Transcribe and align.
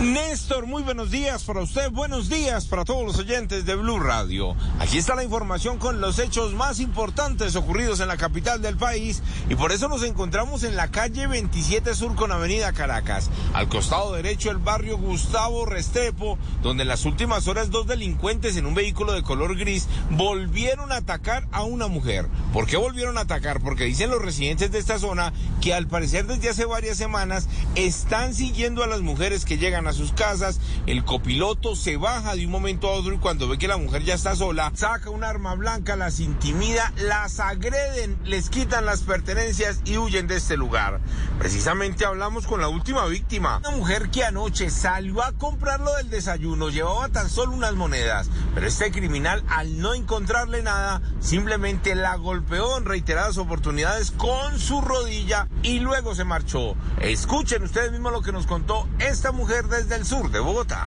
Néstor, 0.00 0.66
muy 0.66 0.82
buenos 0.82 1.10
días 1.10 1.44
para 1.44 1.60
usted, 1.60 1.90
buenos 1.90 2.28
días 2.28 2.66
para 2.66 2.84
todos 2.84 3.04
los 3.04 3.18
oyentes 3.18 3.64
de 3.64 3.76
Blue 3.76 4.00
Radio. 4.00 4.56
Aquí 4.80 4.98
está 4.98 5.14
la 5.14 5.22
información 5.22 5.78
con 5.78 6.00
los 6.00 6.18
hechos 6.18 6.52
más 6.52 6.80
importantes 6.80 7.54
ocurridos 7.54 8.00
en 8.00 8.08
la 8.08 8.16
capital 8.16 8.60
del 8.60 8.76
país 8.76 9.22
y 9.48 9.54
por 9.54 9.70
eso 9.70 9.88
nos 9.88 10.02
encontramos 10.02 10.64
en 10.64 10.74
la 10.74 10.90
calle 10.90 11.28
27 11.28 11.94
Sur 11.94 12.16
con 12.16 12.32
Avenida 12.32 12.72
Caracas, 12.72 13.30
al 13.54 13.68
costado 13.68 14.14
derecho 14.14 14.50
el 14.50 14.58
barrio 14.58 14.98
Gustavo 14.98 15.64
Restrepo, 15.64 16.38
donde 16.60 16.82
en 16.82 16.88
las 16.88 17.04
últimas 17.04 17.46
horas 17.46 17.70
dos 17.70 17.86
delincuentes 17.86 18.56
en 18.56 18.66
un 18.66 18.74
vehículo 18.74 19.12
de 19.12 19.22
color 19.22 19.56
gris 19.56 19.86
volvieron 20.10 20.90
a 20.90 20.96
atacar 20.96 21.46
a 21.52 21.62
una 21.62 21.86
mujer. 21.86 22.26
¿Por 22.52 22.66
qué 22.66 22.76
volvieron 22.76 23.16
a 23.16 23.22
atacar? 23.22 23.60
Porque 23.60 23.84
dicen 23.84 24.10
los 24.10 24.22
residentes 24.22 24.72
de 24.72 24.78
esta 24.78 24.98
zona 24.98 25.32
que 25.60 25.72
al 25.72 25.86
parecer 25.86 26.26
desde 26.26 26.48
hace 26.48 26.64
varias 26.64 26.96
semanas 26.96 27.48
están 27.76 28.34
siguiendo 28.34 28.82
a 28.82 28.88
las 28.88 29.02
mujeres 29.02 29.44
que 29.44 29.56
llegan 29.56 29.67
a 29.74 29.92
sus 29.92 30.12
casas, 30.12 30.60
el 30.86 31.04
copiloto 31.04 31.76
se 31.76 31.98
baja 31.98 32.34
de 32.34 32.46
un 32.46 32.50
momento 32.50 32.88
a 32.88 32.92
otro 32.92 33.14
y 33.14 33.18
cuando 33.18 33.48
ve 33.48 33.58
que 33.58 33.68
la 33.68 33.76
mujer 33.76 34.02
ya 34.02 34.14
está 34.14 34.34
sola, 34.34 34.72
saca 34.74 35.10
un 35.10 35.24
arma 35.24 35.54
blanca, 35.54 35.94
las 35.94 36.20
intimida, 36.20 36.92
las 36.96 37.38
agreden, 37.38 38.18
les 38.24 38.48
quitan 38.48 38.86
las 38.86 39.02
pertenencias 39.02 39.82
y 39.84 39.98
huyen 39.98 40.26
de 40.26 40.36
este 40.36 40.56
lugar. 40.56 41.00
Precisamente 41.38 42.06
hablamos 42.06 42.46
con 42.46 42.62
la 42.62 42.68
última 42.68 43.04
víctima, 43.06 43.58
una 43.58 43.70
mujer 43.70 44.08
que 44.10 44.24
anoche 44.24 44.70
salió 44.70 45.22
a 45.22 45.32
comprar 45.32 45.80
lo 45.80 45.94
del 45.96 46.08
desayuno, 46.08 46.70
llevaba 46.70 47.08
tan 47.10 47.28
solo 47.28 47.52
unas 47.52 47.74
monedas, 47.74 48.30
pero 48.58 48.66
este 48.66 48.90
criminal 48.90 49.44
al 49.50 49.78
no 49.78 49.94
encontrarle 49.94 50.64
nada, 50.64 51.00
simplemente 51.20 51.94
la 51.94 52.16
golpeó 52.16 52.76
en 52.76 52.86
reiteradas 52.86 53.38
oportunidades 53.38 54.10
con 54.10 54.58
su 54.58 54.80
rodilla 54.80 55.46
y 55.62 55.78
luego 55.78 56.16
se 56.16 56.24
marchó. 56.24 56.74
Escuchen 57.00 57.62
ustedes 57.62 57.92
mismos 57.92 58.10
lo 58.10 58.20
que 58.20 58.32
nos 58.32 58.48
contó 58.48 58.88
esta 58.98 59.30
mujer 59.30 59.68
desde 59.68 59.94
el 59.94 60.04
sur 60.04 60.32
de 60.32 60.40
Bogotá. 60.40 60.87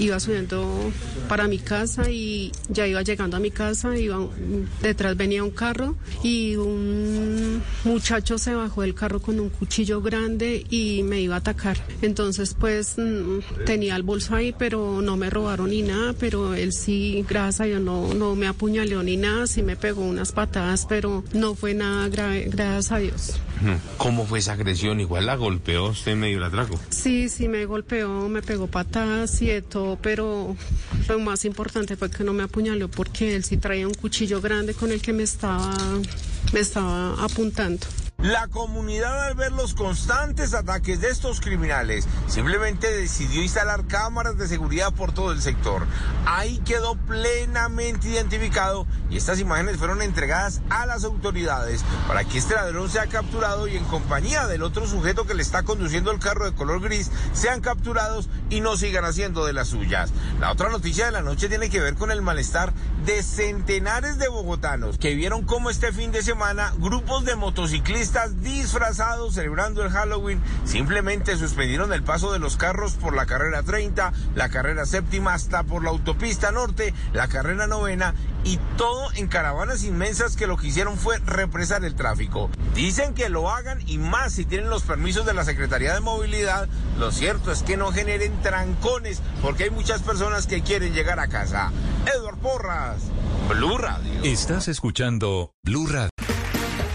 Iba 0.00 0.18
subiendo 0.18 0.90
para 1.28 1.46
mi 1.46 1.58
casa 1.58 2.10
y 2.10 2.50
ya 2.68 2.86
iba 2.86 3.02
llegando 3.02 3.36
a 3.36 3.40
mi 3.40 3.50
casa, 3.50 3.96
iba, 3.96 4.18
detrás 4.82 5.16
venía 5.16 5.44
un 5.44 5.50
carro 5.50 5.94
y 6.22 6.56
un 6.56 7.62
muchacho 7.84 8.38
se 8.38 8.54
bajó 8.54 8.82
del 8.82 8.94
carro 8.94 9.20
con 9.20 9.38
un 9.38 9.50
cuchillo 9.50 10.00
grande 10.00 10.64
y 10.70 11.02
me 11.02 11.20
iba 11.20 11.34
a 11.34 11.38
atacar. 11.38 11.76
Entonces 12.00 12.56
pues 12.58 12.96
tenía 13.66 13.94
el 13.94 14.02
bolso 14.02 14.34
ahí, 14.34 14.54
pero 14.56 15.02
no 15.02 15.16
me 15.16 15.28
robaron 15.28 15.70
ni 15.70 15.82
nada, 15.82 16.14
pero 16.18 16.54
él 16.54 16.72
sí, 16.72 17.24
gracias 17.28 17.60
a 17.60 17.64
Dios, 17.64 17.82
no, 17.82 18.14
no 18.14 18.34
me 18.34 18.46
apuñaleó 18.46 19.02
ni 19.02 19.16
nada, 19.18 19.46
sí 19.46 19.62
me 19.62 19.76
pegó 19.76 20.02
unas 20.02 20.32
patadas, 20.32 20.86
pero 20.88 21.24
no 21.34 21.54
fue 21.54 21.74
nada 21.74 22.08
grave, 22.08 22.48
gracias 22.50 22.92
a 22.92 22.98
Dios. 22.98 23.40
¿Cómo 23.98 24.26
fue 24.26 24.38
esa 24.38 24.54
agresión? 24.54 25.00
Igual 25.00 25.26
la 25.26 25.36
golpeó 25.36 25.88
usted 25.88 26.16
medio 26.16 26.38
el 26.38 26.44
atraco. 26.44 26.80
Sí, 26.88 27.28
sí 27.28 27.46
me 27.46 27.66
golpeó, 27.66 28.28
me 28.28 28.40
pegó 28.40 28.66
patadas 28.66 29.40
y 29.42 29.46
de 29.48 29.60
todo, 29.60 29.89
pero 29.96 30.56
lo 31.08 31.18
más 31.18 31.44
importante 31.44 31.96
fue 31.96 32.10
que 32.10 32.24
no 32.24 32.32
me 32.32 32.42
apuñaló 32.42 32.88
porque 32.88 33.36
él 33.36 33.44
sí 33.44 33.56
traía 33.56 33.86
un 33.86 33.94
cuchillo 33.94 34.40
grande 34.40 34.74
con 34.74 34.90
el 34.92 35.00
que 35.00 35.12
me 35.12 35.22
estaba, 35.22 35.74
me 36.52 36.60
estaba 36.60 37.22
apuntando. 37.22 37.86
La 38.22 38.48
comunidad 38.48 39.28
al 39.28 39.34
ver 39.34 39.50
los 39.52 39.72
constantes 39.72 40.52
ataques 40.52 41.00
de 41.00 41.08
estos 41.08 41.40
criminales 41.40 42.06
simplemente 42.26 42.94
decidió 42.94 43.40
instalar 43.40 43.86
cámaras 43.86 44.36
de 44.36 44.46
seguridad 44.46 44.92
por 44.92 45.12
todo 45.12 45.32
el 45.32 45.40
sector. 45.40 45.86
Ahí 46.26 46.58
quedó 46.58 46.96
plenamente 46.96 48.10
identificado 48.10 48.86
y 49.08 49.16
estas 49.16 49.40
imágenes 49.40 49.78
fueron 49.78 50.02
entregadas 50.02 50.60
a 50.68 50.84
las 50.84 51.04
autoridades 51.04 51.82
para 52.06 52.24
que 52.24 52.36
este 52.36 52.56
ladrón 52.56 52.90
sea 52.90 53.06
capturado 53.06 53.66
y 53.68 53.78
en 53.78 53.84
compañía 53.84 54.46
del 54.46 54.64
otro 54.64 54.86
sujeto 54.86 55.26
que 55.26 55.32
le 55.32 55.40
está 55.40 55.62
conduciendo 55.62 56.10
el 56.10 56.18
carro 56.18 56.44
de 56.44 56.54
color 56.54 56.82
gris 56.82 57.10
sean 57.32 57.62
capturados 57.62 58.28
y 58.50 58.60
no 58.60 58.76
sigan 58.76 59.06
haciendo 59.06 59.46
de 59.46 59.54
las 59.54 59.68
suyas. 59.68 60.12
La 60.40 60.52
otra 60.52 60.68
noticia 60.68 61.06
de 61.06 61.12
la 61.12 61.22
noche 61.22 61.48
tiene 61.48 61.70
que 61.70 61.80
ver 61.80 61.94
con 61.94 62.10
el 62.10 62.20
malestar 62.20 62.74
de 63.06 63.22
centenares 63.22 64.18
de 64.18 64.28
bogotanos 64.28 64.98
que 64.98 65.14
vieron 65.14 65.46
cómo 65.46 65.70
este 65.70 65.90
fin 65.90 66.12
de 66.12 66.22
semana 66.22 66.74
grupos 66.78 67.24
de 67.24 67.34
motociclistas 67.34 68.09
disfrazados 68.10 69.34
celebrando 69.34 69.84
el 69.84 69.90
Halloween 69.90 70.40
simplemente 70.64 71.36
suspendieron 71.36 71.92
el 71.92 72.02
paso 72.02 72.32
de 72.32 72.40
los 72.40 72.56
carros 72.56 72.94
por 72.94 73.14
la 73.14 73.24
carrera 73.24 73.62
30, 73.62 74.12
la 74.34 74.48
carrera 74.48 74.84
séptima 74.84 75.34
hasta 75.34 75.62
por 75.62 75.84
la 75.84 75.90
autopista 75.90 76.50
norte, 76.50 76.92
la 77.12 77.28
carrera 77.28 77.68
novena 77.68 78.14
y 78.42 78.58
todo 78.76 79.12
en 79.14 79.28
caravanas 79.28 79.84
inmensas 79.84 80.34
que 80.34 80.48
lo 80.48 80.56
que 80.56 80.68
hicieron 80.68 80.98
fue 80.98 81.18
represar 81.18 81.84
el 81.84 81.94
tráfico. 81.94 82.50
Dicen 82.74 83.14
que 83.14 83.28
lo 83.28 83.48
hagan 83.48 83.80
y 83.86 83.98
más 83.98 84.32
si 84.32 84.44
tienen 84.44 84.70
los 84.70 84.82
permisos 84.82 85.24
de 85.24 85.34
la 85.34 85.44
Secretaría 85.44 85.94
de 85.94 86.00
Movilidad. 86.00 86.68
Lo 86.98 87.12
cierto 87.12 87.52
es 87.52 87.62
que 87.62 87.76
no 87.76 87.92
generen 87.92 88.42
trancones 88.42 89.22
porque 89.40 89.64
hay 89.64 89.70
muchas 89.70 90.02
personas 90.02 90.48
que 90.48 90.62
quieren 90.62 90.94
llegar 90.94 91.20
a 91.20 91.28
casa. 91.28 91.70
Edward 92.12 92.38
Porras, 92.38 93.02
Blue 93.48 93.78
Radio. 93.78 94.24
Estás 94.24 94.66
escuchando 94.66 95.52
Blue 95.62 95.86
Radio. 95.86 96.10